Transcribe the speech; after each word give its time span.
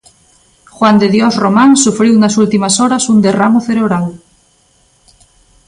Juan 0.75 0.95
De 1.01 1.07
Dios 1.15 1.33
Román 1.43 1.71
sufriu 1.85 2.13
nas 2.17 2.35
últimas 2.43 2.75
horas 2.81 3.03
un 3.13 3.17
derramo 3.25 3.59
cerebral. 3.67 4.05